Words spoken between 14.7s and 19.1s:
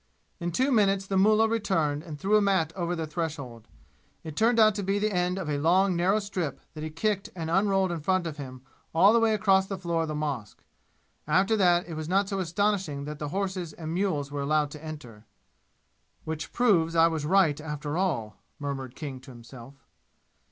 to enter. "Which proves I was right after all!" murmured